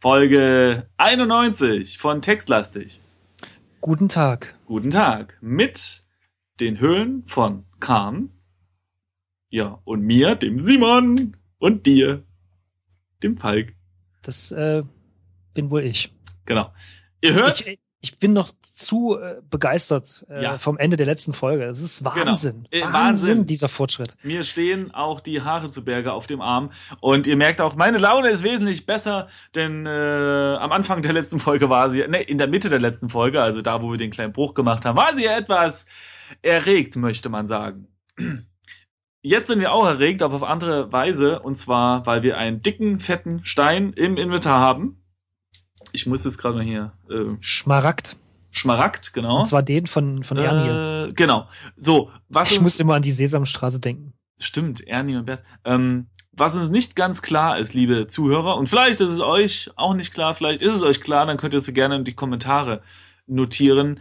[0.00, 3.00] Folge 91 von Textlastig.
[3.80, 4.54] Guten Tag.
[4.66, 5.36] Guten Tag.
[5.40, 6.04] Mit
[6.60, 8.30] den Höhlen von Kahn.
[9.50, 11.36] Ja, und mir, dem Simon.
[11.58, 12.22] Und dir,
[13.24, 13.74] dem Falk.
[14.22, 14.84] Das äh,
[15.54, 16.14] bin wohl ich.
[16.46, 16.72] Genau.
[17.20, 17.66] Ihr hört.
[17.66, 20.58] Ich, ich bin noch zu äh, begeistert äh, Ja.
[20.58, 21.64] vom Ende der letzten Folge.
[21.64, 22.64] Es ist Wahnsinn.
[22.70, 23.46] Äh, Wahnsinn, Wahnsinn.
[23.46, 24.14] dieser Fortschritt.
[24.22, 26.70] Mir stehen auch die Haare zu Berge auf dem Arm.
[27.00, 31.40] Und ihr merkt auch, meine Laune ist wesentlich besser, denn äh, am Anfang der letzten
[31.40, 34.10] Folge war sie, ne, in der Mitte der letzten Folge, also da, wo wir den
[34.10, 35.86] kleinen Bruch gemacht haben, war sie etwas
[36.42, 37.88] erregt, möchte man sagen.
[39.22, 41.40] Jetzt sind wir auch erregt, aber auf andere Weise.
[41.40, 45.02] Und zwar, weil wir einen dicken, fetten Stein im Inventar haben.
[45.92, 46.92] Ich muss jetzt gerade mal hier.
[47.10, 48.16] Äh, Schmaragd.
[48.50, 49.40] Schmaragd, genau.
[49.40, 51.08] Und zwar den von, von Ernie.
[51.08, 51.48] äh, genau.
[51.76, 54.14] So, was ich muss immer an die Sesamstraße denken.
[54.38, 55.42] Stimmt, Ernie und Bert.
[55.64, 59.94] Ähm, was uns nicht ganz klar ist, liebe Zuhörer, und vielleicht ist es euch auch
[59.94, 62.14] nicht klar, vielleicht ist es euch klar, dann könnt ihr es so gerne in die
[62.14, 62.82] Kommentare
[63.26, 64.00] notieren,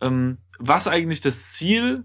[0.00, 2.04] ähm, was eigentlich das Ziel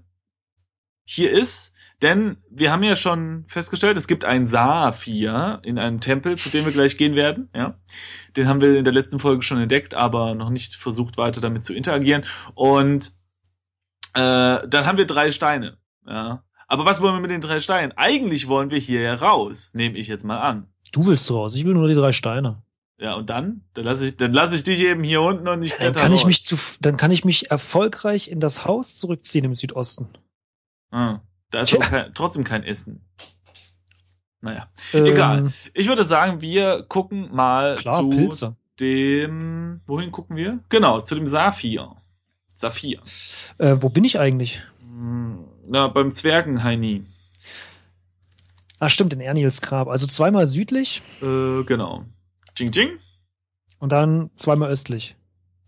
[1.05, 1.73] hier ist.
[2.01, 6.65] Denn wir haben ja schon festgestellt, es gibt einen Saphir in einem Tempel, zu dem
[6.65, 7.49] wir gleich gehen werden.
[7.55, 7.79] Ja,
[8.35, 11.63] Den haben wir in der letzten Folge schon entdeckt, aber noch nicht versucht, weiter damit
[11.63, 12.25] zu interagieren.
[12.53, 13.13] Und
[14.13, 15.77] äh, dann haben wir drei Steine.
[16.05, 16.43] Ja.
[16.67, 17.93] Aber was wollen wir mit den drei Steinen?
[17.95, 20.67] Eigentlich wollen wir hier raus, nehme ich jetzt mal an.
[20.91, 21.55] Du willst raus.
[21.55, 22.55] Ich will nur die drei Steine.
[22.97, 23.61] Ja, und dann?
[23.73, 26.13] Dann lasse ich, dann lasse ich dich eben hier unten und ich Dann kletter kann
[26.13, 26.27] ich raus.
[26.27, 30.07] mich zu, dann kann ich mich erfolgreich in das Haus zurückziehen im Südosten.
[30.95, 31.19] Ah,
[31.51, 33.01] da ist aber kein, trotzdem kein Essen.
[34.39, 34.69] Naja.
[34.93, 35.53] Ähm, Egal.
[35.73, 38.55] Ich würde sagen, wir gucken mal Klar, zu Pilze.
[38.79, 39.81] dem.
[39.87, 40.59] Wohin gucken wir?
[40.69, 41.95] Genau, zu dem Saphir.
[42.53, 43.01] Saphir.
[43.57, 44.61] Äh, wo bin ich eigentlich?
[44.83, 47.05] Hm, Na, beim Zwergenheini.
[48.79, 49.87] Ah, stimmt, in Erniels Grab.
[49.89, 52.05] Also zweimal südlich Äh, genau.
[52.55, 52.99] Ching Ching.
[53.79, 55.15] und dann zweimal östlich.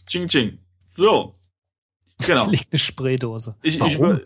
[0.05, 0.59] Ching Ching.
[0.85, 1.35] So.
[2.25, 2.47] Genau.
[2.49, 3.55] Liegt eine Spraydose.
[3.61, 4.21] Ich, ich, Warum?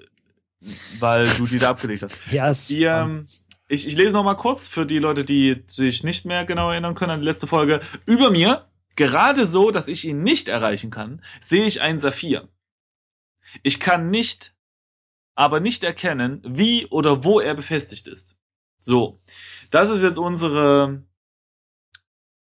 [1.00, 2.20] Weil du die da abgelegt hast.
[2.32, 3.26] ja, es Die, ähm,
[3.68, 6.96] Ich, ich lese noch mal kurz für die Leute, die sich nicht mehr genau erinnern
[6.96, 7.82] können an die letzte Folge.
[8.06, 12.50] Über mir, gerade so, dass ich ihn nicht erreichen kann, sehe ich einen Saphir.
[13.64, 14.56] Ich kann nicht,
[15.36, 18.38] aber nicht erkennen, wie oder wo er befestigt ist.
[18.80, 19.22] So,
[19.70, 21.04] das ist jetzt unsere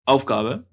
[0.05, 0.67] Aufgabe.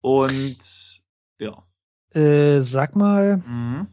[0.00, 1.02] Und
[1.38, 1.64] ja.
[2.10, 3.86] äh, sag mal, Mhm.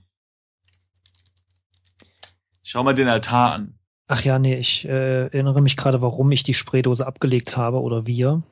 [2.70, 3.74] Schau mal den Altar an.
[4.08, 8.06] ach ja, nee, ich äh, erinnere mich gerade, warum ich die Spraydose abgelegt habe oder
[8.06, 8.44] wir.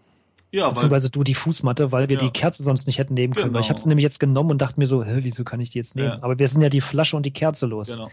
[0.50, 2.24] Ja, weil, Beziehungsweise du die Fußmatte, weil wir Ja.
[2.24, 3.54] die Kerze sonst nicht hätten nehmen können.
[3.54, 3.76] Weil ich Genau.
[3.76, 5.96] habe sie nämlich jetzt genommen und dachte mir so, hä, wieso kann ich die jetzt
[5.96, 6.08] nehmen?
[6.14, 6.24] Ja.
[6.24, 7.94] Aber wir sind ja die Flasche und die Kerze los.
[7.94, 8.10] genau.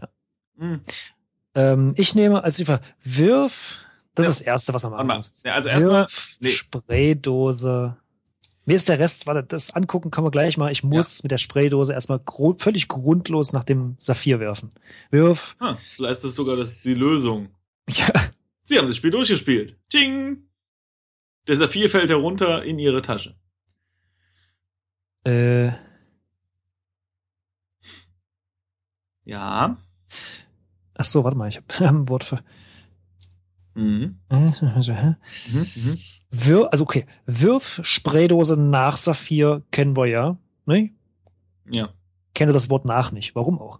[0.00, 0.08] Ja.
[0.56, 0.80] Mhm.
[1.54, 3.84] Ähm, ich nehme als Liefer, wirf,
[4.14, 5.32] das ist das Erste, was man machen muss.
[5.44, 6.06] Also erstmal,
[6.40, 6.48] nee.
[6.50, 7.96] Spraydose.
[8.66, 10.72] Mir ist der Rest, warte, das angucken können wir gleich mal.
[10.72, 14.70] Ich muss mit der Spraydose erstmal gru völlig grundlos nach dem Saphir werfen.
[15.10, 15.56] Wirf.
[15.60, 17.48] hm, vielleicht ist das sogar das, die Lösung.
[17.90, 18.08] Ja.
[18.66, 19.78] Sie haben das Spiel durchgespielt.
[19.90, 20.48] Ting!
[21.46, 23.34] Der Saphir fällt herunter in ihre Tasche.
[25.24, 25.72] Äh,
[29.24, 29.76] Ja.
[30.94, 32.42] ach so, warte mal, ich habe ein Wort für.
[33.74, 34.20] Mhm.
[34.28, 35.16] Also, Mhm.
[35.52, 35.98] Mhm.
[36.36, 40.36] Wir, also okay, Wirf Spraydose nach Saphir kennen wir ja.
[40.66, 40.90] Ne?
[41.70, 41.90] Ja.
[42.34, 43.34] Kenne das Wort nach nicht.
[43.34, 43.78] Warum auch?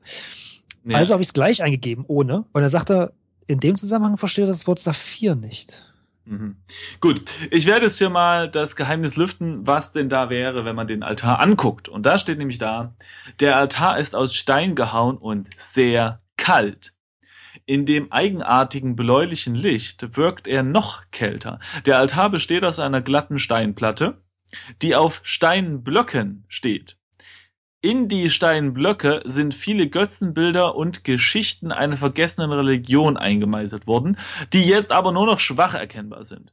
[0.84, 0.94] Nee.
[0.94, 2.44] Also habe ich es gleich eingegeben, ohne.
[2.53, 3.12] Und er sagt er,
[3.47, 5.84] in dem Zusammenhang versteht er das Wort Saphir nicht.
[6.26, 6.56] Mhm.
[7.00, 10.86] Gut, ich werde jetzt hier mal das Geheimnis lüften, was denn da wäre, wenn man
[10.86, 11.88] den Altar anguckt.
[11.88, 12.94] Und da steht nämlich da,
[13.41, 16.94] der Altar ist aus Stein gehauen und sehr kalt.
[17.66, 21.60] In dem eigenartigen bläulichen Licht wirkt er noch kälter.
[21.86, 24.22] Der Altar besteht aus einer glatten Steinplatte,
[24.82, 26.98] die auf Steinblöcken steht.
[27.80, 34.19] In die Steinblöcke sind viele Götzenbilder und Geschichten einer vergessenen Religion eingemeißelt worden,
[34.53, 36.53] die jetzt aber nur noch schwach erkennbar sind.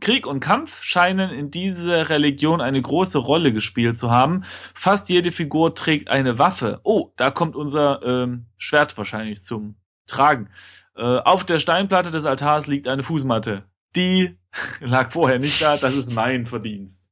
[0.00, 4.44] Krieg und Kampf scheinen in dieser Religion eine große Rolle gespielt zu haben.
[4.74, 6.80] Fast jede Figur trägt eine Waffe.
[6.84, 9.76] Oh, da kommt unser ähm, Schwert wahrscheinlich zum
[10.06, 10.48] Tragen.
[10.96, 13.64] Äh, auf der Steinplatte des Altars liegt eine Fußmatte.
[13.96, 14.36] Die
[14.80, 17.02] lag vorher nicht da, das ist mein Verdienst.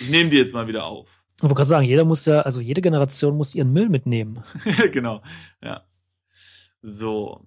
[0.00, 1.08] Ich nehme die jetzt mal wieder auf.
[1.36, 4.42] Ich wollte gerade sagen, jeder muss ja, also jede Generation muss ihren Müll mitnehmen.
[4.92, 5.22] genau,
[5.62, 5.82] ja.
[6.82, 7.44] So.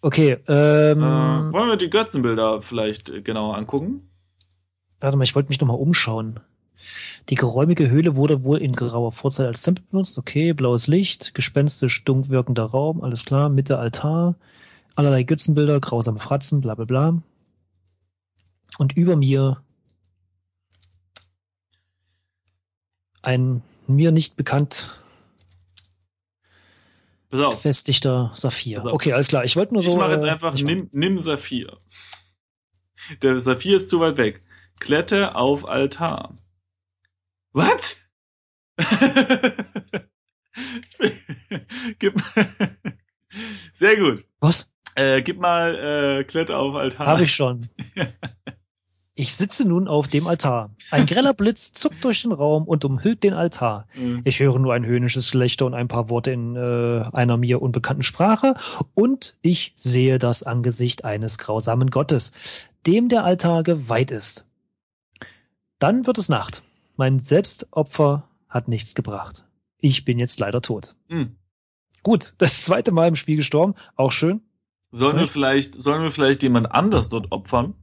[0.00, 4.08] Okay, ähm, Äh, wollen wir die Götzenbilder vielleicht äh, genauer angucken?
[5.00, 6.38] warte mal, ich wollte mich nochmal umschauen.
[7.28, 10.18] Die geräumige Höhle wurde wohl in grauer Vorzeit als Tempel benutzt.
[10.18, 14.34] Okay, blaues Licht, gespenstisch dunkel wirkender Raum, alles klar, Mitte Altar,
[14.96, 17.22] allerlei Götzenbilder, grausame Fratzen, bla bla bla.
[18.78, 19.62] Und über mir
[23.22, 24.90] ein mir nicht bekannt
[27.30, 28.84] befestigter Saphir.
[28.84, 29.44] Okay, alles klar.
[29.44, 29.90] Ich wollte nur so.
[29.90, 31.78] ich mache jetzt äh, einfach, nimm, nimm Saphir.
[33.22, 34.42] Der Saphir ist zu weit weg.
[34.80, 36.34] Klette auf Altar.
[37.52, 37.98] Was?
[40.84, 41.12] Ich bin-
[41.98, 42.22] gib,
[43.72, 44.24] sehr gut.
[44.40, 44.70] Was?
[44.96, 45.74] Äh, gib mal
[46.20, 47.06] äh, Klette auf Altar.
[47.06, 47.66] Habe ich schon.
[49.14, 50.74] Ich sitze nun auf dem Altar.
[50.90, 53.86] Ein greller Blitz zuckt durch den Raum und umhüllt den Altar.
[53.96, 57.62] Äh, Ich höre nur ein höhnisches Gelächter und ein paar Worte in äh, einer mir
[57.62, 58.54] unbekannten Sprache
[58.94, 64.46] und ich sehe das Angesicht eines grausamen Gottes, dem der Altar geweiht ist.
[65.78, 66.62] Dann wird es Nacht.
[67.02, 69.44] Mein Selbstopfer hat nichts gebracht.
[69.78, 70.94] Ich bin jetzt leider tot.
[71.08, 71.34] hm.
[72.04, 74.40] Gut, das zweite Mal im Spiel gestorben, auch schön.
[74.92, 75.28] Sollen wir Hm?
[75.28, 77.74] vielleicht, sollen wir vielleicht jemand anders dort opfern?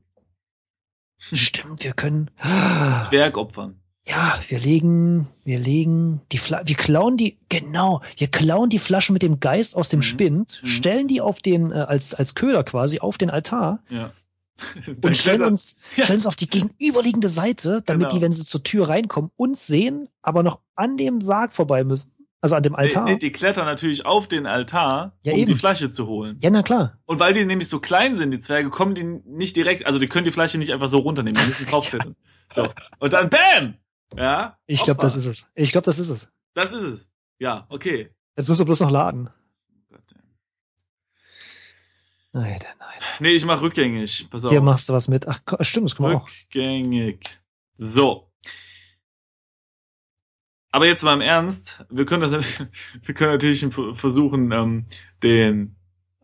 [1.18, 2.32] Stimmt, wir können.
[3.02, 3.82] Zwerg opfern.
[4.08, 9.12] Ja, wir legen, wir legen die Fla wir klauen die, genau, wir klauen die Flasche
[9.12, 10.04] mit dem Geist aus dem Mhm.
[10.04, 10.68] Spind, Mhm.
[10.68, 14.12] stellen die auf den, äh, als, als Köder quasi auf den Altar Ja.
[15.04, 16.04] Und stellen uns, Ja.
[16.06, 18.16] stellen uns auf die gegenüberliegende Seite, damit Genau.
[18.16, 22.14] die, wenn sie zur Tür reinkommen, uns sehen, aber noch an dem Sarg vorbei müssen.
[22.42, 23.04] Also an dem Altar.
[23.04, 25.48] Nee, nee, die klettern natürlich auf den Altar, Ja, um eben.
[25.52, 26.38] die Flasche zu holen.
[26.42, 26.98] ja, na klar.
[27.06, 30.08] Und weil die nämlich so klein sind, die Zwerge, kommen die nicht direkt, also die
[30.08, 32.16] können die Flasche nicht einfach so runternehmen, die müssen draufklettern.
[32.54, 32.70] So.
[33.00, 33.76] Und dann BAM!
[34.16, 34.58] Ja.
[34.68, 35.50] Ich glaube, das ist es.
[35.54, 36.30] Ich glaube, das ist es.
[36.54, 37.12] Das ist es.
[37.40, 38.10] Ja, okay.
[38.38, 39.30] Jetzt müssen wir bloß noch laden.
[39.92, 40.02] Gott,
[42.34, 42.42] ey.
[42.42, 43.00] Nein, nein.
[43.20, 44.28] Nee, ich mach rückgängig.
[44.30, 44.52] Pass auf.
[44.52, 45.28] Hier machst du was mit.
[45.28, 46.28] Ach, stimmt, das können wir auch.
[46.28, 47.28] Rückgängig.
[47.76, 48.32] So.
[50.72, 52.32] Aber jetzt mal im Ernst, wir können das,
[53.02, 53.66] wir können natürlich
[53.96, 54.86] versuchen, ähm,
[55.24, 55.76] den,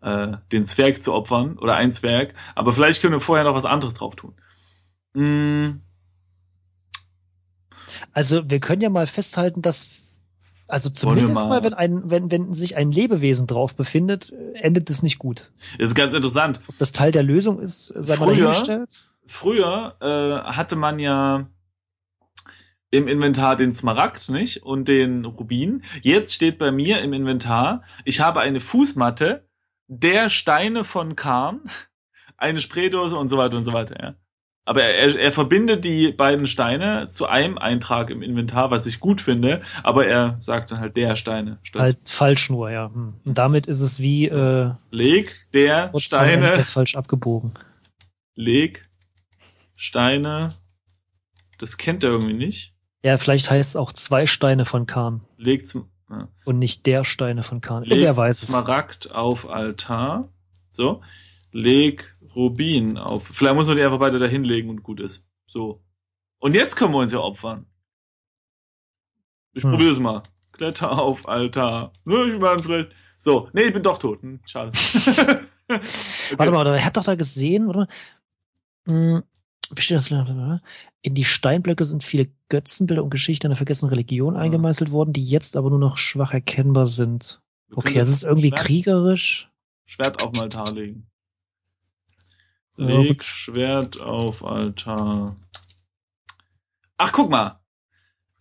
[0.02, 3.66] äh, den Zwerg zu opfern oder ein Zwerg, aber vielleicht können wir vorher noch was
[3.66, 4.36] anderes drauf tun.
[5.13, 5.81] Mm,
[8.12, 9.90] Also wir können ja mal festhalten, dass
[10.68, 15.04] also zumindest mal- mal, wenn ein wenn wenn sich ein Lebewesen drauf befindet, endet es
[15.04, 15.52] nicht gut.
[15.78, 16.62] ist ganz interessant.
[16.68, 19.08] Ob das Teil der Lösung ist, sei mal Früher- dahingestellt.
[19.28, 21.48] Früher äh, hatte man ja
[22.92, 24.64] im Inventar den Smaragd, nicht?
[24.64, 25.84] Und den Rubin.
[26.02, 29.48] Jetzt steht bei mir im Inventar, ich habe eine Fußmatte,
[29.88, 31.62] der Steine von Karn,
[32.38, 34.16] eine Spraydose und so weiter und so weiter, ja.
[34.68, 39.22] Aber er, er verbindet die beiden Steine zu einem Eintrag im Inventar, was ich gut
[39.22, 41.60] finde, aber er sagt dann halt der Steine.
[41.62, 42.92] statt Halt falsch nur, ja.
[42.92, 43.14] Hm.
[43.28, 44.38] Und damit ist es wie So.
[44.38, 47.54] äh, Leg der Steine, falsch abgebogen.
[48.34, 48.82] leg
[49.76, 50.54] Steine,
[51.60, 52.74] das kennt er irgendwie nicht.
[53.04, 56.28] Ja, vielleicht heißt es auch zwei Steine von Kahn Leg zum, ja.
[56.44, 57.84] und nicht der Steine von Kahn.
[57.84, 58.50] Leg Wer weiß es.
[58.50, 60.30] Smaragd auf Altar.
[60.72, 61.04] So.
[61.56, 63.28] Leg Rubin auf.
[63.28, 65.25] Vielleicht muss man die einfach beide da hinlegen und gut ist.
[65.48, 65.81] So.
[66.40, 67.66] Und jetzt können wir uns ja opfern.
[69.54, 69.72] Ich Hm.
[69.72, 70.22] probier's mal.
[70.52, 71.94] Kletter auf Altar.
[72.04, 72.90] Ne, ich meine vielleicht.
[73.18, 73.50] So.
[73.54, 74.22] Nee, ich bin doch tot.
[74.22, 74.72] Hm, schade.
[75.69, 75.80] okay.
[76.36, 77.88] Warte mal, er hat doch da gesehen, oder?
[78.90, 79.24] Hm,
[79.74, 80.12] besteht das
[81.01, 84.42] in die Steinblöcke sind viele Götzenbilder und Geschichten einer vergessenen Religion Ja.
[84.42, 87.42] eingemeißelt worden, die jetzt aber nur noch schwach erkennbar sind.
[87.69, 89.50] Wir Okay, es ist irgendwie Schwert, kriegerisch.
[89.86, 91.08] Schwert auf den Altar legen.
[92.77, 93.24] Leg.
[93.24, 95.36] Schwert auf Altar.
[96.98, 97.60] Ach, guck mal.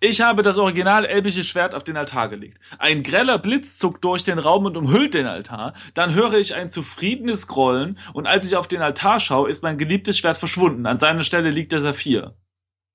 [0.00, 2.58] Ich habe das original elbische Schwert auf den Altar gelegt.
[2.78, 5.72] Ein greller Blitz zuckt durch den Raum und umhüllt den Altar.
[5.94, 9.78] Dann höre ich ein zufriedenes Grollen und als ich auf den Altar schaue, ist mein
[9.78, 10.84] geliebtes Schwert verschwunden.
[10.86, 12.34] An seiner Stelle liegt der Saphir.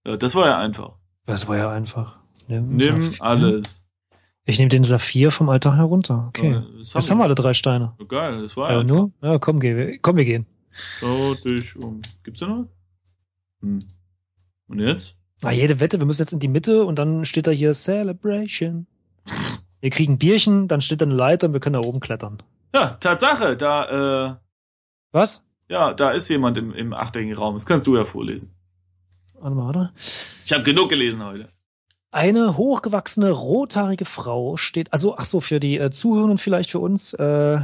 [0.05, 0.97] Ja, das war ja einfach.
[1.25, 2.19] Das war ja einfach.
[2.47, 3.25] Nimm, Nimm Saphir.
[3.25, 3.87] alles.
[4.45, 6.25] Ich nehme den Saphir vom Altar herunter.
[6.29, 6.51] Okay.
[6.51, 7.93] Ja, das Jetzt haben wir alle drei Steine.
[7.97, 8.07] wir.
[8.07, 8.83] Geil, das war Ja, ja.
[8.83, 9.11] nur?
[9.21, 10.45] Ja, komm, geh, wir- komm, wir gehen.
[10.71, 12.01] Schau dich um.
[12.23, 12.67] Gibt's da noch?
[13.61, 13.79] Hm.
[14.67, 15.17] Und jetzt?
[15.41, 18.87] Ah, jede Wette, wir müssen jetzt in die Mitte und dann steht da hier Celebration.
[19.79, 22.43] Wir kriegen Bierchen, dann steht da eine Leiter und wir können da oben klettern.
[22.73, 24.35] Ja, Tatsache, da, äh,
[25.11, 25.43] Was?
[25.69, 27.53] Ja, da ist jemand im, im achteckigen Raum.
[27.55, 28.53] Das kannst du ja vorlesen.
[29.35, 29.93] Warte mal, warte.
[30.45, 31.49] Ich habe genug gelesen heute.
[32.11, 37.13] Eine hochgewachsene, rothaarige Frau steht, also, ach so, für die äh, Zuhörenden vielleicht für uns,
[37.13, 37.59] äh,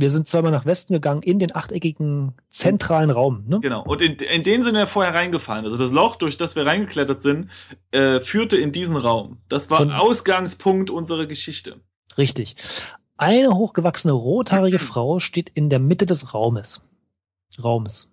[0.00, 3.60] wir sind zweimal nach Westen gegangen in den achteckigen zentralen Raum, ne?
[3.60, 3.82] Genau.
[3.84, 5.64] Und in, in den sind wir vorher reingefallen.
[5.64, 7.50] Also das Loch, durch das wir reingeklettert sind,
[7.90, 9.38] äh, führte in diesen Raum.
[9.48, 11.76] Das war Von- Ausgangspunkt unserer Geschichte.
[12.18, 12.56] Richtig.
[13.16, 16.82] Eine hochgewachsene, rothaarige Frau steht in der Mitte des Raumes.
[17.62, 18.10] Raumes.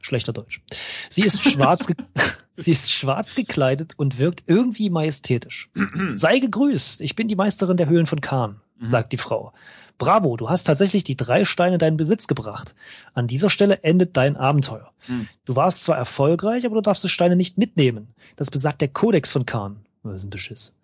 [0.00, 0.62] Schlechter Deutsch.
[1.10, 1.96] Sie ist schwarz, ge
[2.56, 5.70] sie ist schwarz gekleidet und wirkt irgendwie majestätisch.
[6.14, 8.60] Sei gegrüßt, ich bin die Meisterin der Höhlen von Kahn.
[8.80, 8.86] Mhm.
[8.86, 9.52] sagt die Frau.
[9.98, 12.74] Bravo, du hast tatsächlich die drei Steine in deinen Besitz gebracht.
[13.12, 14.92] An dieser Stelle endet dein Abenteuer.
[15.06, 15.28] Mhm.
[15.44, 18.08] Du warst zwar erfolgreich, aber du darfst die Steine nicht mitnehmen.
[18.36, 19.84] Das besagt der Kodex von Khan.
[20.02, 20.74] Das ist ein Beschiss.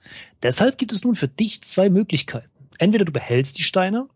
[0.42, 2.50] Deshalb gibt es nun für dich zwei Möglichkeiten.
[2.78, 4.06] Entweder du behältst die Steine,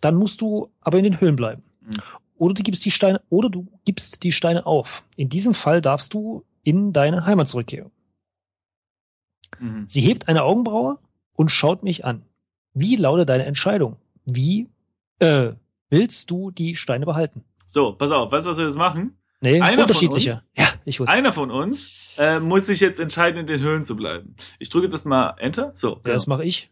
[0.00, 1.62] dann musst du aber in den Höhlen bleiben.
[1.82, 1.90] Mhm.
[2.36, 5.04] Oder du gibst die Steine, oder du gibst die Steine auf.
[5.14, 7.92] In diesem Fall darfst du in deine Heimat zurückkehren.
[9.60, 9.84] Mhm.
[9.86, 10.98] Sie hebt eine Augenbraue
[11.34, 12.22] und schaut mich an.
[12.74, 13.96] Wie lautet deine Entscheidung?
[14.24, 14.68] Wie
[15.18, 15.52] äh,
[15.88, 17.44] willst du die Steine behalten?
[17.66, 19.16] So, pass auf, weißt du, was wir jetzt machen?
[19.40, 20.32] Nee, einer unterschiedliche.
[20.32, 21.14] Uns, ja, ich wusste.
[21.14, 24.34] Einer von uns äh, muss sich jetzt entscheiden, in den Höhlen zu bleiben.
[24.58, 25.72] Ich drücke jetzt erstmal Enter.
[25.74, 25.88] So.
[25.88, 26.14] Ja, genau.
[26.14, 26.70] das mache ich.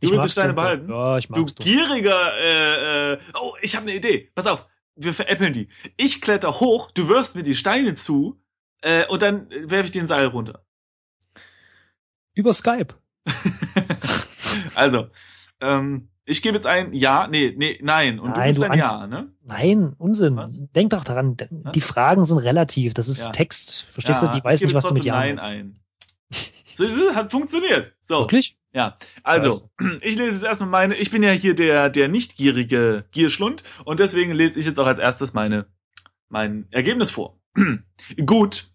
[0.00, 0.90] Du willst die Steine behalten?
[0.90, 4.30] Ja, ich mag's Du gieriger, äh, äh, oh, ich habe eine Idee.
[4.34, 5.68] Pass auf, wir veräppeln die.
[5.96, 8.40] Ich kletter hoch, du wirfst mir die Steine zu
[8.80, 10.64] äh, und dann werfe ich den Seil runter.
[12.34, 12.94] Über Skype.
[14.74, 15.08] also,
[15.60, 18.20] ähm, ich gebe jetzt ein Ja, nee, nee, nein.
[18.20, 19.32] Und nein, du gibst ein Ja, ne?
[19.42, 20.36] Nein, Unsinn.
[20.36, 20.60] Was?
[20.74, 21.36] Denk doch daran,
[21.74, 22.94] die Fragen sind relativ.
[22.94, 23.30] Das ist ja.
[23.30, 23.86] Text.
[23.90, 24.38] Verstehst ja, du?
[24.38, 25.74] Die weiß nicht, was du mit Ja Nein ein.
[26.72, 27.92] So, hat funktioniert.
[28.00, 28.20] So.
[28.20, 28.56] Wirklich?
[28.72, 28.96] Ja.
[29.22, 29.68] Also,
[30.00, 34.00] ich lese jetzt erstmal meine, ich bin ja hier der, der nicht gierige Gierschlund und
[34.00, 35.66] deswegen lese ich jetzt auch als erstes meine,
[36.28, 37.38] mein Ergebnis vor.
[38.26, 38.71] Gut,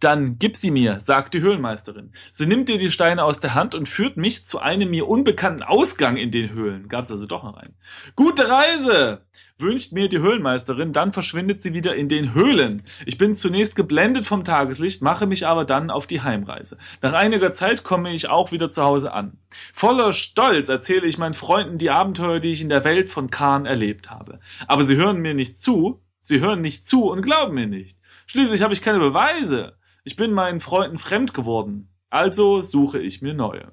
[0.00, 2.12] dann gib sie mir, sagt die Höhlenmeisterin.
[2.30, 5.62] Sie nimmt dir die Steine aus der Hand und führt mich zu einem mir unbekannten
[5.62, 6.88] Ausgang in den Höhlen.
[6.88, 7.74] Gab's also doch noch einen.
[8.14, 9.22] Gute Reise!
[9.58, 12.82] wünscht mir die Höhlenmeisterin, dann verschwindet sie wieder in den Höhlen.
[13.06, 16.76] Ich bin zunächst geblendet vom Tageslicht, mache mich aber dann auf die Heimreise.
[17.00, 19.38] Nach einiger Zeit komme ich auch wieder zu Hause an.
[19.72, 23.64] Voller Stolz erzähle ich meinen Freunden die Abenteuer, die ich in der Welt von Khan
[23.64, 24.40] erlebt habe.
[24.66, 27.96] Aber sie hören mir nicht zu, sie hören nicht zu und glauben mir nicht.
[28.26, 29.76] Schließlich habe ich keine Beweise.
[30.04, 33.72] Ich bin meinen Freunden fremd geworden, also suche ich mir neue.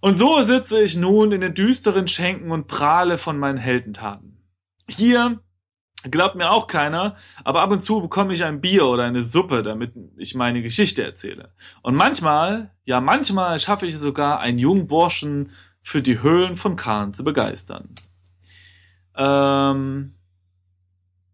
[0.00, 4.42] Und so sitze ich nun in den düsteren Schenken und prahle von meinen Heldentaten.
[4.88, 5.40] Hier
[6.10, 9.62] glaubt mir auch keiner, aber ab und zu bekomme ich ein Bier oder eine Suppe,
[9.62, 11.54] damit ich meine Geschichte erzähle.
[11.82, 15.50] Und manchmal, ja manchmal schaffe ich es sogar, einen jungen Burschen
[15.82, 17.90] für die Höhlen von Kahn zu begeistern.
[19.16, 20.14] Ähm,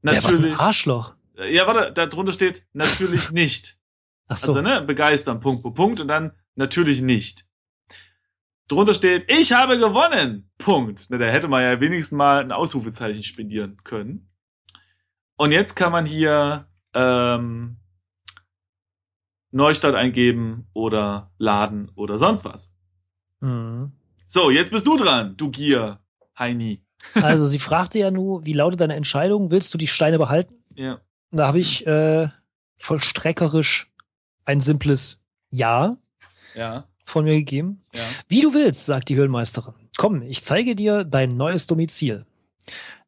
[0.02, 0.24] natürlich.
[0.24, 1.14] Ja, was ein Arschloch.
[1.46, 3.78] Ja, warte, da drunter steht natürlich nicht.
[4.26, 4.48] Ach so.
[4.48, 7.46] Also, ne, begeistern, Punkt, Punkt, Punkt und dann natürlich nicht.
[8.66, 11.08] Drunter steht, ich habe gewonnen, Punkt.
[11.10, 14.30] Ne, da hätte man ja wenigstens mal ein Ausrufezeichen spendieren können.
[15.36, 17.78] Und jetzt kann man hier ähm,
[19.50, 22.72] Neustart eingeben oder laden oder sonst was.
[23.40, 23.92] Mhm.
[24.26, 26.00] So, jetzt bist du dran, du Gier,
[26.38, 26.84] Heini.
[27.14, 29.50] also sie fragte ja nur, wie lautet deine Entscheidung?
[29.50, 30.62] Willst du die Steine behalten?
[30.74, 31.00] Ja.
[31.30, 32.28] Da habe ich äh,
[32.76, 33.90] vollstreckerisch
[34.44, 35.96] ein simples Ja,
[36.54, 36.84] ja.
[37.04, 37.82] von mir gegeben.
[37.94, 38.02] Ja.
[38.28, 39.74] Wie du willst, sagt die Höhlenmeisterin.
[39.96, 42.24] Komm, ich zeige dir dein neues Domizil.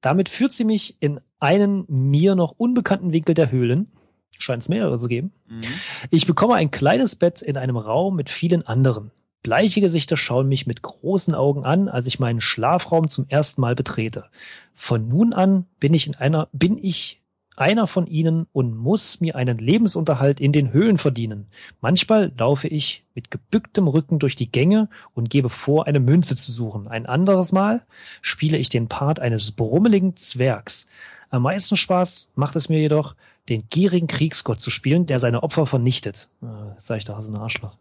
[0.01, 3.91] Damit führt sie mich in einen mir noch unbekannten Winkel der Höhlen.
[4.39, 5.33] Scheint es mehrere zu geben.
[5.49, 5.63] Mhm.
[6.11, 9.11] Ich bekomme ein kleines Bett in einem Raum mit vielen anderen.
[9.43, 13.75] Bleiche Gesichter schauen mich mit großen Augen an, als ich meinen Schlafraum zum ersten Mal
[13.75, 14.27] betrete.
[14.75, 17.20] Von nun an bin ich in einer, bin ich
[17.61, 21.47] einer von ihnen und muss mir einen Lebensunterhalt in den Höhlen verdienen.
[21.81, 26.53] Manchmal laufe ich mit gebücktem Rücken durch die Gänge und gebe vor, eine Münze zu
[26.53, 26.89] suchen.
[26.89, 27.85] Ein anderes Mal
[28.23, 30.89] spiele ich den Part eines brummeligen Zwergs.
[31.29, 33.15] Am meisten Spaß macht es mir jedoch,
[33.49, 36.29] den gierigen Kriegsgott zu spielen, der seine Opfer vernichtet.
[36.43, 36.47] Äh,
[36.79, 37.77] sag ich doch, so ein Arschloch.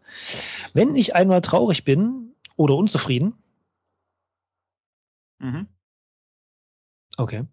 [0.74, 3.34] Wenn ich einmal traurig bin oder unzufrieden,
[5.38, 5.68] mhm.
[7.20, 7.44] Okay.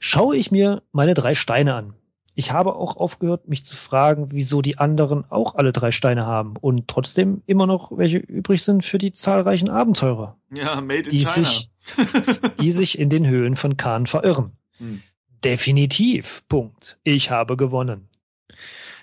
[0.00, 1.94] Schaue ich mir meine drei Steine an.
[2.34, 6.56] Ich habe auch aufgehört, mich zu fragen, wieso die anderen auch alle drei Steine haben
[6.60, 10.36] und trotzdem immer noch welche übrig sind für die zahlreichen Abenteurer.
[10.54, 11.44] Ja, made in die China.
[11.46, 11.70] Sich,
[12.60, 14.52] die sich in den Höhlen von Khan verirren.
[14.76, 15.00] Hm.
[15.42, 16.42] Definitiv.
[16.48, 16.98] Punkt.
[17.02, 18.08] Ich habe gewonnen.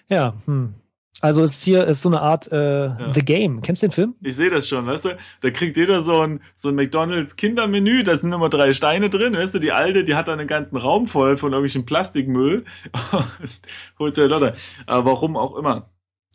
[0.07, 0.75] Ja, hm.
[1.21, 3.13] Also es ist hier ist so eine Art äh, ja.
[3.13, 3.61] The Game.
[3.61, 4.15] Kennst du den Film?
[4.21, 5.17] Ich sehe das schon, weißt du?
[5.41, 9.33] Da kriegt jeder so ein so ein McDonald's Kindermenü, da sind immer drei Steine drin,
[9.33, 9.59] weißt du?
[9.59, 12.65] Die alte, die hat dann einen ganzen Raum voll von irgendwelchem Plastikmüll.
[13.99, 14.55] Holst du ja Leute.
[14.87, 15.89] Aber warum auch immer.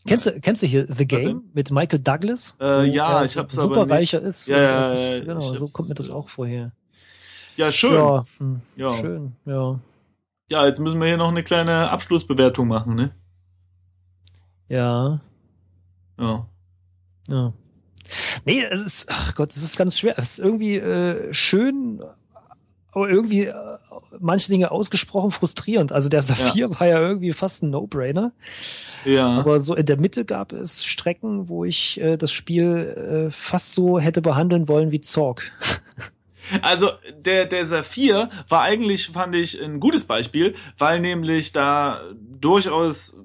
[0.07, 2.57] Kennst du, kennst du hier The Game mit Michael Douglas?
[2.61, 4.15] Äh, ja, ich hab's super aber nicht.
[4.15, 4.49] reicher ist.
[4.49, 6.73] Ja, ja, ist, genau, so kommt mir das auch vorher.
[7.57, 7.95] Ja, schön.
[7.95, 9.81] Ja, hm, ja, schön, ja.
[10.51, 13.11] Ja, jetzt müssen wir hier noch eine kleine Abschlussbewertung machen, ne?
[14.69, 15.21] Ja.
[16.19, 16.49] Ja.
[17.29, 17.53] Ja.
[18.45, 20.15] Nee, es ist, ach Gott, es ist ganz schwer.
[20.17, 22.03] Es ist irgendwie äh, schön,
[22.93, 23.55] aber irgendwie äh,
[24.21, 25.93] manche Dinge ausgesprochen frustrierend.
[25.93, 26.81] Also der Saphir ja.
[26.81, 28.33] war ja irgendwie fast ein No-Brainer.
[29.05, 29.27] Ja.
[29.39, 33.73] Aber so in der Mitte gab es Strecken, wo ich äh, das Spiel äh, fast
[33.73, 35.53] so hätte behandeln wollen wie Zorg.
[36.63, 42.03] Also der, der Saphir war eigentlich, fand ich, ein gutes Beispiel, weil nämlich da
[42.41, 43.19] durchaus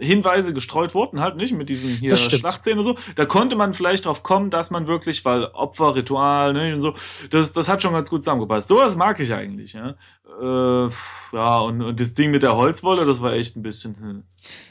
[0.00, 2.96] Hinweise gestreut wurden, halt nicht mit diesen hier Schlachtszenen und so.
[3.14, 6.94] Da konnte man vielleicht drauf kommen, dass man wirklich, weil Opfer, Ritual, ne, und so,
[7.30, 8.68] das, das hat schon ganz gut zusammengepasst.
[8.68, 9.96] Sowas mag ich eigentlich, ja.
[10.40, 10.88] Äh,
[11.32, 13.96] ja, und, und das Ding mit der Holzwolle, das war echt ein bisschen.
[13.96, 14.24] Hm.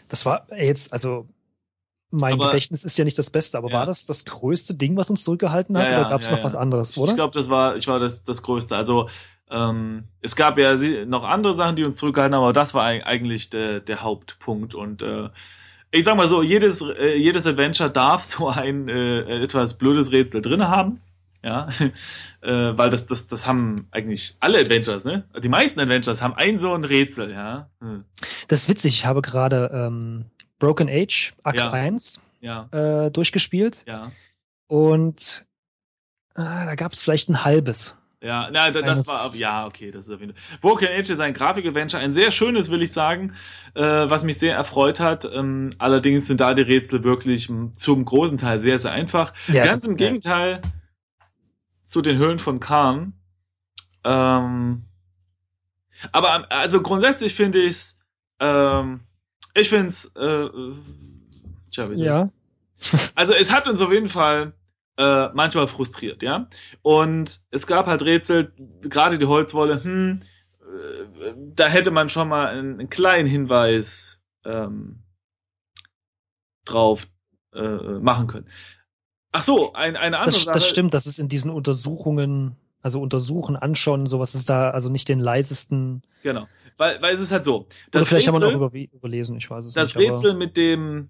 [0.09, 1.27] Das war jetzt, also
[2.11, 3.79] mein aber, Gedächtnis ist ja nicht das Beste, aber ja.
[3.79, 6.43] war das das größte Ding, was uns zurückgehalten hat, ja, oder gab es ja, noch
[6.43, 7.11] was anderes, oder?
[7.11, 8.75] Ich glaube, das war, ich war das, das Größte.
[8.75, 9.09] Also
[9.49, 10.75] ähm, es gab ja
[11.05, 14.75] noch andere Sachen, die uns zurückgehalten haben, aber das war eigentlich der, der Hauptpunkt.
[14.75, 15.29] Und äh,
[15.91, 20.41] ich sag mal so, jedes, äh, jedes Adventure darf so ein äh, etwas blödes Rätsel
[20.41, 21.01] drinne haben.
[21.41, 21.69] Ja,
[22.41, 25.23] äh, weil das, das, das haben eigentlich alle Adventures, ne?
[25.41, 27.69] Die meisten Adventures haben ein so ein Rätsel, ja.
[27.79, 28.03] Hm.
[28.49, 30.25] Das ist witzig, ich habe gerade ähm,
[30.59, 31.71] Broken Age, Akt ja.
[31.71, 32.67] 1, ja.
[33.05, 33.83] Äh, durchgespielt.
[33.87, 34.11] Ja.
[34.67, 35.45] Und
[36.35, 37.97] äh, da gab es vielleicht ein halbes.
[38.21, 40.57] Ja, na, das war, ja, okay, das ist auf jeden Fall.
[40.59, 43.33] Broken Age ist ein Grafik-Adventure, ein sehr schönes, will ich sagen,
[43.75, 45.29] äh, was mich sehr erfreut hat.
[45.33, 49.33] Ähm, allerdings sind da die Rätsel wirklich zum großen Teil sehr, sehr einfach.
[49.47, 50.07] Ja, Ganz im ja.
[50.07, 50.61] Gegenteil
[51.85, 53.13] zu den Höhlen von Khan.
[54.03, 54.83] Ähm,
[56.11, 58.01] aber also grundsätzlich finde ich's,
[58.41, 58.99] ähm,
[59.53, 60.49] ich finde es, äh,
[61.71, 62.29] tja, wie ja.
[63.15, 64.53] Also es hat uns auf jeden Fall
[64.99, 66.49] äh, manchmal frustriert, ja.
[66.81, 70.19] Und es gab halt Rätsel, gerade die Holzwolle, hm,
[70.61, 75.03] äh, da hätte man schon mal einen, einen kleinen Hinweis ähm,
[76.65, 77.07] drauf
[77.53, 77.61] äh,
[77.99, 78.49] machen können.
[79.31, 80.53] Ach so, ein, eine andere das, Sache.
[80.53, 85.09] Das stimmt, das ist in diesen Untersuchungen also untersuchen, anschauen, sowas ist da also nicht
[85.09, 86.01] den leisesten.
[86.23, 87.67] Genau, weil, weil es ist halt so.
[87.91, 90.09] Das Oder vielleicht Rätsel, haben wir noch über, überlesen, ich weiß es das nicht.
[90.09, 91.09] Das Rätsel mit dem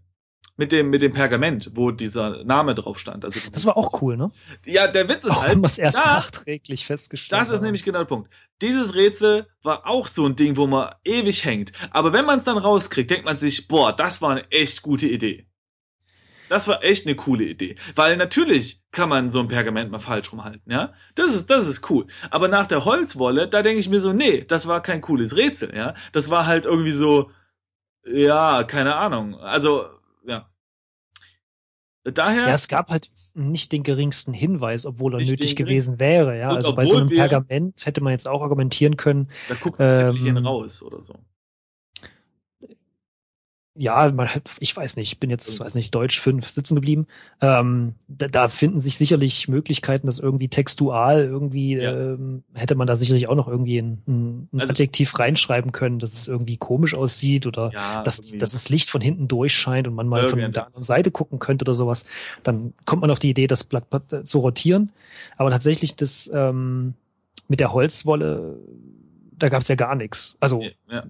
[0.59, 3.23] mit dem mit dem Pergament, wo dieser Name drauf stand.
[3.23, 4.29] Also das, das war auch cool, ne?
[4.65, 7.41] Ja, der Witz ist auch halt, was erst da, nachträglich festgestellt.
[7.41, 8.29] Das ist nämlich genau der Punkt.
[8.61, 11.71] Dieses Rätsel war auch so ein Ding, wo man ewig hängt.
[11.91, 15.07] Aber wenn man es dann rauskriegt, denkt man sich, boah, das war eine echt gute
[15.07, 15.47] Idee.
[16.49, 17.77] Das war echt eine coole Idee.
[17.95, 20.93] Weil natürlich kann man so ein Pergament mal falsch rumhalten, ja.
[21.15, 22.07] Das ist, das ist cool.
[22.31, 25.73] Aber nach der Holzwolle, da denke ich mir so, nee, das war kein cooles Rätsel,
[25.73, 25.93] ja.
[26.11, 27.31] Das war halt irgendwie so,
[28.05, 29.35] ja, keine Ahnung.
[29.35, 29.85] Also.
[32.03, 32.47] Daher.
[32.47, 36.49] Ja, es gab halt nicht den geringsten Hinweis, obwohl er nötig gewesen wäre, ja.
[36.49, 39.29] also bei so einem Pergament hätte man jetzt auch argumentieren können.
[39.49, 41.13] Da guckt ein Zettelchen ähm, raus oder so
[43.79, 44.27] ja, man,
[44.59, 47.07] ich weiß nicht, ich bin jetzt, weiß nicht, Deutsch 5 sitzen geblieben.
[47.39, 51.93] Ähm, da, da finden sich sicherlich Möglichkeiten, das irgendwie textual irgendwie ja.
[51.93, 56.13] ähm, hätte man da sicherlich auch noch irgendwie ein, ein also, Adjektiv reinschreiben können, dass
[56.13, 60.09] es irgendwie komisch aussieht oder ja, dass, dass das Licht von hinten durchscheint und man
[60.09, 62.05] mal von der anderen Seite gucken könnte oder sowas.
[62.43, 63.85] Dann kommt man auf die Idee, das Blatt
[64.25, 64.91] zu rotieren.
[65.37, 66.95] Aber tatsächlich das ähm,
[67.47, 68.59] mit der Holzwolle,
[69.31, 70.35] da gab es ja gar nichts.
[70.41, 71.03] Also ja,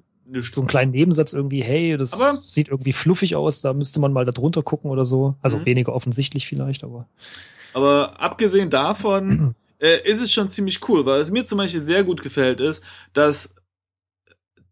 [0.51, 4.13] so einen kleinen Nebensatz irgendwie, hey, das aber sieht irgendwie fluffig aus, da müsste man
[4.13, 5.35] mal da drunter gucken oder so.
[5.41, 5.65] Also mhm.
[5.65, 7.07] weniger offensichtlich vielleicht, aber.
[7.73, 12.03] Aber abgesehen davon äh, ist es schon ziemlich cool, weil es mir zum Beispiel sehr
[12.03, 13.55] gut gefällt ist, dass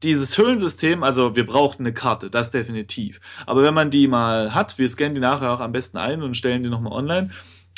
[0.03, 3.19] dieses Höhlensystem, also wir brauchten eine Karte, das definitiv.
[3.45, 6.37] Aber wenn man die mal hat, wir scannen die nachher auch am besten ein und
[6.37, 7.31] stellen die nochmal online,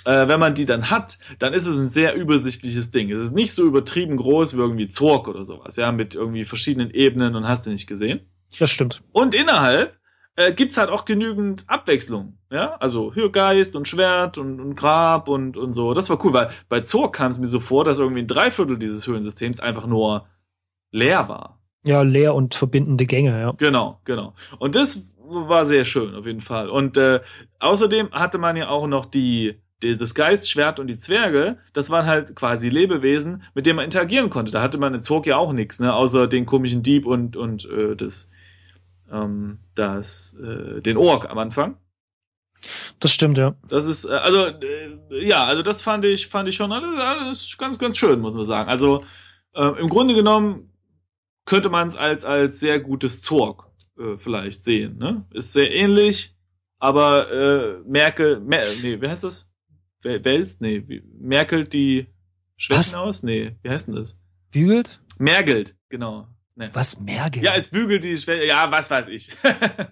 [0.05, 3.11] äh, wenn man die dann hat, dann ist es ein sehr übersichtliches Ding.
[3.11, 6.91] Es ist nicht so übertrieben groß wie irgendwie Zorg oder sowas, ja, mit irgendwie verschiedenen
[6.91, 8.21] Ebenen und hast du nicht gesehen.
[8.59, 9.03] Das stimmt.
[9.11, 9.99] Und innerhalb
[10.35, 15.57] äh, gibt's halt auch genügend Abwechslung, ja, also Hürgeist und Schwert und, und Grab und,
[15.57, 15.93] und so.
[15.93, 18.77] Das war cool, weil bei Zorg kam es mir so vor, dass irgendwie ein Dreiviertel
[18.77, 20.27] dieses Höhlensystems einfach nur
[20.91, 21.59] leer war.
[21.85, 23.51] Ja, leer und verbindende Gänge, ja.
[23.57, 24.33] Genau, genau.
[24.59, 26.69] Und das war sehr schön, auf jeden Fall.
[26.69, 27.21] Und äh,
[27.59, 32.35] außerdem hatte man ja auch noch die, das Geistschwert und die Zwerge, das waren halt
[32.35, 34.51] quasi Lebewesen, mit denen man interagieren konnte.
[34.51, 37.65] Da hatte man in Zog ja auch nichts, ne, außer den komischen Dieb und und
[37.69, 38.29] äh, das
[39.11, 41.77] ähm, das äh, den Ork am Anfang.
[42.99, 43.55] Das stimmt, ja.
[43.69, 47.57] Das ist äh, also äh, ja, also das fand ich fand ich schon alles, alles
[47.57, 48.69] ganz ganz schön, muss man sagen.
[48.69, 49.05] Also
[49.55, 50.71] äh, im Grunde genommen
[51.45, 53.65] könnte man es als als sehr gutes Zorg
[53.97, 55.25] äh, vielleicht sehen, ne?
[55.31, 56.35] Ist sehr ähnlich,
[56.79, 59.48] aber äh, Merkel, Mer nee, wie heißt das?
[60.03, 60.61] Wälzt?
[60.61, 62.07] Nee, merkelt die
[62.57, 63.23] Schwächen aus?
[63.23, 64.19] Nee, wie heißt denn das?
[64.51, 65.01] Bügelt?
[65.17, 66.27] Mergelt, genau.
[66.55, 66.69] Nee.
[66.73, 67.45] Was, mergelt?
[67.45, 68.47] Ja, es bügelt die Schwächen.
[68.47, 69.31] Ja, was weiß ich.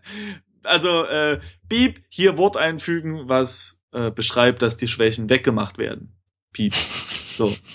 [0.64, 1.40] also, äh,
[1.70, 6.14] Piep, hier Wort einfügen, was äh, beschreibt, dass die Schwächen weggemacht werden.
[6.52, 6.74] Piep.
[6.74, 7.54] So.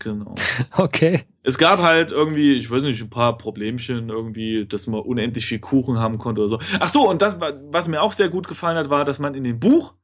[0.00, 0.36] Genau.
[0.76, 1.24] Okay.
[1.42, 5.58] Es gab halt irgendwie, ich weiß nicht, ein paar Problemchen irgendwie, dass man unendlich viel
[5.58, 6.60] Kuchen haben konnte oder so.
[6.78, 9.42] Ach so, und das, was mir auch sehr gut gefallen hat, war, dass man in
[9.42, 9.94] dem Buch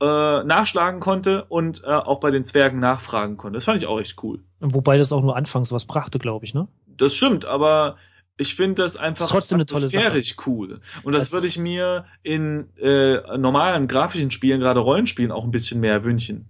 [0.00, 3.56] äh, nachschlagen konnte und äh, auch bei den Zwergen nachfragen konnte.
[3.56, 4.44] Das fand ich auch echt cool.
[4.60, 6.68] Wobei das auch nur anfangs was brachte, glaube ich, ne?
[6.86, 7.96] Das stimmt, aber
[8.36, 10.22] ich finde das einfach ist trotzdem eine tolle Sache.
[10.46, 10.80] cool.
[11.02, 15.50] Und das, Das würde ich mir in äh, normalen grafischen Spielen, gerade Rollenspielen, auch ein
[15.50, 16.48] bisschen mehr wünschen.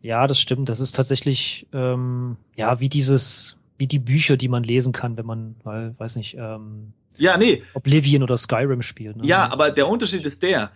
[0.00, 0.70] Ja, das stimmt.
[0.70, 5.26] Das ist tatsächlich, ähm, ja, wie dieses, wie die Bücher, die man lesen kann, wenn
[5.26, 9.16] man, weil, weiß nicht, ähm, Ja, nee, Oblivion oder Skyrim spielt.
[9.16, 9.26] Ne?
[9.26, 10.72] Ja, aber der Unterschied ist der.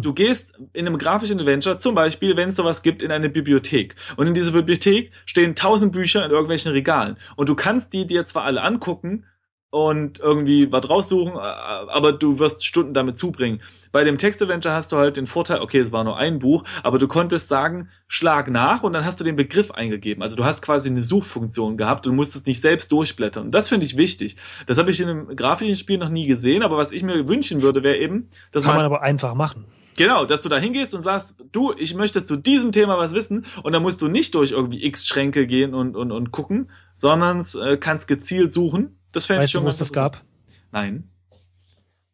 [0.00, 3.96] Du gehst in einem grafischen Adventure, zum Beispiel, wenn es sowas gibt, in eine Bibliothek.
[4.16, 7.16] Und in dieser Bibliothek stehen tausend Bücher in irgendwelchen Regalen.
[7.34, 9.24] Und du kannst die dir zwar alle angucken
[9.70, 13.62] und irgendwie was raussuchen, äh, aber du wirst Stunden damit zubringen.
[13.92, 16.98] Bei dem Text-Adventure hast du halt den Vorteil, okay, es war nur ein Buch, aber
[16.98, 20.22] du konntest sagen, schlag nach und dann hast du den Begriff eingegeben.
[20.22, 23.46] Also du hast quasi eine Suchfunktion gehabt und musstest nicht selbst durchblättern.
[23.46, 24.36] Und das finde ich wichtig.
[24.66, 27.62] Das habe ich in einem grafischen Spiel noch nie gesehen, aber was ich mir wünschen
[27.62, 29.66] würde, wäre eben, dass kann man man aber einfach machen.
[29.96, 33.44] Genau, dass du da hingehst und sagst, du, ich möchte zu diesem Thema was wissen
[33.62, 37.76] und dann musst du nicht durch irgendwie X-Schränke gehen und, und, und gucken, sondern äh,
[37.76, 38.99] kannst gezielt suchen.
[39.12, 40.24] Das fände ich Weißt du, schon wo es das gab?
[40.72, 41.10] Nein,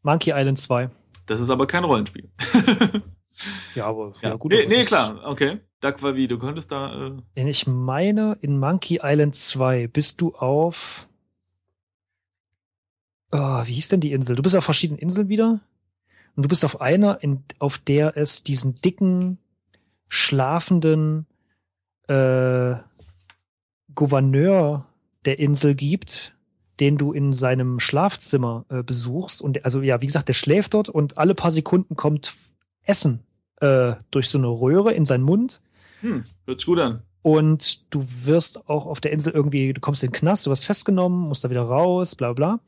[0.02, 0.90] Monkey Island 2.
[1.26, 2.30] das ist aber kein Rollenspiel.
[3.74, 4.52] Ja, aber ja, ja, gut.
[4.52, 5.60] nee, nee klar, okay.
[5.80, 10.20] Duck war wie, du könntest da, äh, Denn ich meine, in Monkey Island 2 bist
[10.20, 11.08] du auf.
[13.32, 14.36] Oh, wie hieß denn die Insel?
[14.36, 15.60] Du bist auf verschiedenen Inseln wieder.
[16.34, 19.38] Und du bist auf einer, in, auf der es diesen dicken,
[20.08, 21.26] schlafenden
[22.08, 22.76] äh,
[23.94, 24.86] Gouverneur
[25.24, 26.35] der Insel gibt,
[26.80, 29.42] den du in seinem Schlafzimmer äh, besuchst.
[29.42, 32.34] Und also ja, wie gesagt, der schläft dort und alle paar Sekunden kommt
[32.84, 33.20] Essen
[33.60, 35.60] äh, durch so eine Röhre in seinen Mund.
[36.00, 37.02] hm, hört gut an.
[37.22, 40.64] Und du wirst auch auf der Insel irgendwie, du kommst in den Knast, du wirst
[40.64, 42.60] festgenommen, musst da wieder raus, bla bla.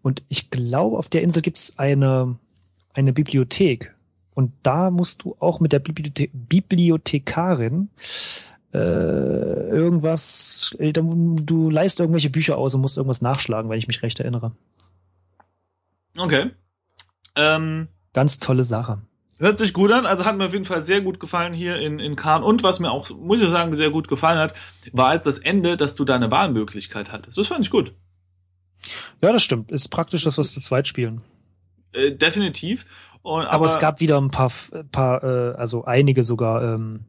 [0.00, 2.38] Und ich glaube, auf der Insel gibt's eine,
[2.94, 3.94] eine Bibliothek.
[4.32, 7.90] Und da musst du auch mit der Bibliothe Bibliothekarin
[8.72, 14.02] äh, irgendwas, äh, du leist irgendwelche Bücher aus und musst irgendwas nachschlagen, wenn ich mich
[14.02, 14.52] recht erinnere.
[16.16, 16.50] Okay.
[17.36, 19.02] Ähm, Ganz tolle Sache.
[19.38, 21.98] Hört sich gut an, also hat mir auf jeden Fall sehr gut gefallen hier in,
[21.98, 22.42] in Kahn.
[22.42, 24.54] Und was mir auch, muss ich sagen, sehr gut gefallen hat,
[24.92, 27.36] war jetzt das Ende, dass du da eine Wahlmöglichkeit hattest.
[27.36, 27.92] Das fand ich gut.
[29.22, 29.70] Ja, das stimmt.
[29.70, 31.22] Ist praktisch, dass wir es zu zweit spielen.
[31.92, 32.86] Äh, definitiv.
[33.20, 34.50] Und, aber, Aber, es gab wieder ein paar,
[34.90, 37.04] paar äh, also einige sogar ähm,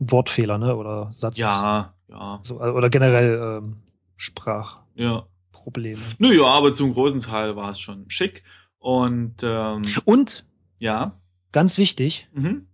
[0.00, 0.74] Wortfehler, ne?
[0.76, 1.38] Oder Satz.
[1.38, 3.76] Ja, ja, So, äh, oder generell ähm,
[4.16, 6.00] Sprachprobleme.
[6.00, 6.14] ja.
[6.18, 8.42] Nö, ja, aber zum großen Teil war es schon schick.
[8.78, 10.44] Und ähm, Und
[10.78, 11.20] ja.
[11.52, 12.66] ganz wichtig, Mhm.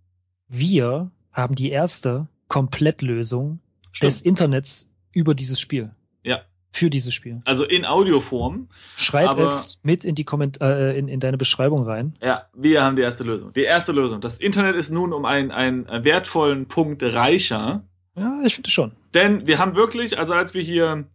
[0.47, 3.59] wir haben die erste Komplettlösung
[4.01, 4.25] des Stimmt.
[4.25, 5.93] Internets über dieses Spiel.
[6.23, 6.39] Ja.
[6.77, 7.39] Für dieses Spiel.
[7.45, 8.67] Also in Audioform.
[8.95, 12.15] Schreib Aber- es mit in die Komment äh, in, in deine Beschreibung rein.
[12.21, 13.51] Ja, wir haben die erste Lösung.
[13.53, 14.21] Die erste Lösung.
[14.21, 17.83] Das Internet ist nun um einen, einen wertvollen Punkt reicher.
[18.15, 18.91] Ja, ich finde schon.
[19.15, 21.05] Denn wir haben wirklich, also als wir hier,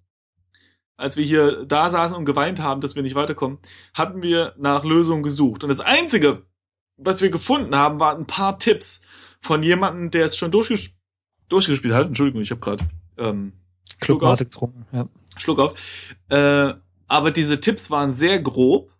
[0.96, 3.58] als wir hier da saßen und geweint haben, dass wir nicht weiterkommen,
[3.94, 5.62] hatten wir nach Lösungen gesucht.
[5.62, 6.42] Und das Einzige,
[6.96, 9.02] was wir gefunden haben, waren ein paar Tipps
[9.40, 10.90] von jemandem, der es schon durchges
[11.48, 12.06] durchgespielt hat.
[12.08, 12.84] Entschuldigung, ich habe gerade
[13.16, 13.52] ähm,
[14.02, 14.38] Schluck auf.
[14.38, 14.86] Getrunken.
[14.92, 15.08] Ja.
[15.36, 15.74] Schluck auf.
[16.28, 16.74] Äh,
[17.08, 18.90] aber diese Tipps waren sehr grob.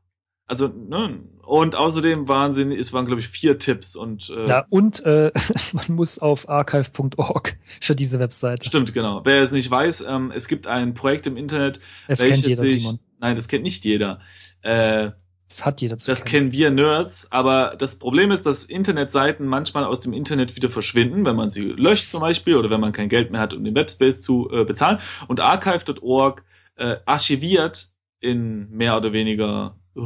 [0.47, 4.67] Also, ne, und außerdem waren sie, es waren, glaube ich, vier Tipps und äh, ja,
[4.69, 5.33] und äh,
[5.73, 8.67] man muss auf archive.org für diese Webseite.
[8.67, 9.23] stimmt, genau.
[9.25, 12.83] Wer es nicht weiß, ähm, es gibt ein Projekt im Internet, Es kennt jeder, sich,
[12.83, 13.01] Simon.
[13.19, 14.21] Nein, das kennt nicht jeder.
[14.63, 15.13] Äh,
[15.53, 16.51] Es hat jeder zu das kennen.
[16.51, 21.27] kennen wir Nerds, aber das Problem ist, dass Internetseiten manchmal aus dem Internet wieder verschwinden,
[21.27, 23.75] wenn man sie löscht zum Beispiel oder wenn man kein Geld mehr hat, um den
[23.75, 24.99] Webspace zu äh, bezahlen.
[25.29, 26.43] Und archive.org
[26.77, 30.01] äh, archiviert in mehr oder weniger äh,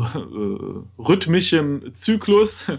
[0.98, 2.72] rhythmischem Zyklus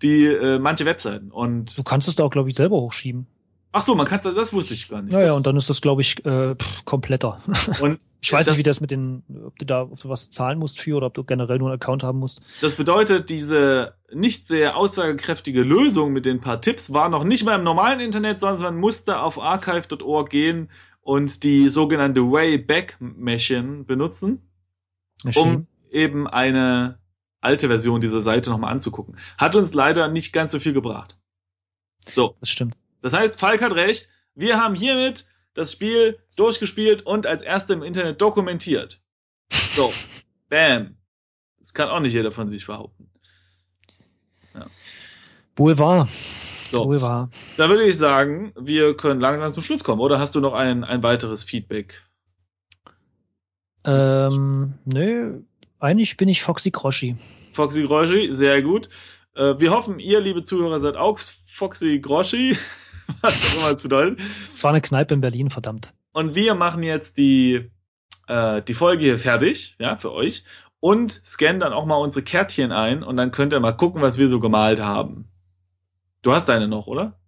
[0.00, 1.30] die äh, manche Webseiten.
[1.30, 3.26] Und Du kannst es da auch, glaube ich, selber hochschieben.
[3.74, 5.12] Ach so, man kann das wusste ich gar nicht.
[5.12, 7.40] Naja, Das- und dann ist das, glaube ich, äh, pff, kompletter.
[7.80, 10.58] und Ich weiß nicht, wie das mit den, ob du da ob du was zahlen
[10.58, 12.40] musst für oder ob du generell nur einen Account haben musst.
[12.62, 17.56] Das bedeutet, diese nicht sehr aussagekräftige Lösung mit den paar Tipps war noch nicht mal
[17.56, 20.70] im normalen Internet, sondern man musste auf archive.org gehen
[21.02, 24.48] und die sogenannte Wayback Machine benutzen,
[25.34, 26.98] um eben eine
[27.40, 29.16] alte Version dieser Seite nochmal anzugucken.
[29.36, 31.18] Hat uns leider nicht ganz so viel gebracht.
[32.06, 32.78] So, das stimmt.
[33.04, 34.08] Das heißt, Falk hat recht.
[34.34, 39.02] Wir haben hiermit das Spiel durchgespielt und als erste im Internet dokumentiert.
[39.52, 39.92] So,
[40.48, 40.96] bam.
[41.58, 43.10] Das kann auch nicht jeder von sich behaupten.
[45.54, 46.08] Wohl wahr.
[46.70, 47.28] So, Wohl wahr.
[47.58, 50.00] da würde ich sagen, wir können langsam zum Schluss kommen.
[50.00, 52.02] Oder hast du noch ein, ein weiteres Feedback?
[53.84, 55.42] Ähm, nö,
[55.78, 57.18] eigentlich bin ich Foxy Croschi.
[57.52, 58.88] Foxy Groschi, sehr gut.
[59.34, 62.56] Äh, wir hoffen, ihr, liebe Zuhörer, seid auch Foxy Groschi,
[63.20, 64.20] was auch immer es bedeutet.
[64.52, 65.94] Es war eine Kneipe in Berlin, verdammt.
[66.12, 67.70] Und wir machen jetzt die,
[68.28, 70.44] äh, die Folge hier fertig, ja, für euch.
[70.80, 74.18] Und scannen dann auch mal unsere Kärtchen ein und dann könnt ihr mal gucken, was
[74.18, 75.28] wir so gemalt haben.
[76.22, 77.18] Du hast deine noch, oder?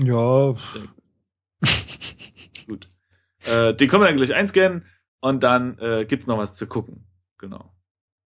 [0.00, 0.90] Ja, Sehr gut.
[2.66, 2.88] gut.
[3.44, 4.84] Äh, den können wir dann gleich einscannen
[5.20, 7.06] und dann äh, gibt's noch was zu gucken.
[7.38, 7.72] Genau.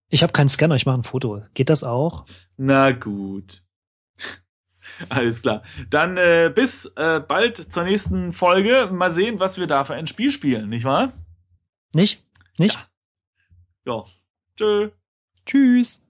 [0.10, 1.44] ich habe keinen Scanner, ich mache ein Foto.
[1.54, 2.26] Geht das auch?
[2.58, 3.62] Na gut.
[5.10, 5.64] Alles klar.
[5.90, 8.90] Dann äh, bis äh, bald zur nächsten Folge.
[8.92, 11.14] Mal sehen, was wir da für ein Spiel spielen, nicht wahr?
[11.94, 12.24] Nicht?
[12.58, 12.78] Nicht?
[13.86, 14.06] Ja.
[14.58, 14.92] Tschö.
[15.46, 16.06] Tschüss.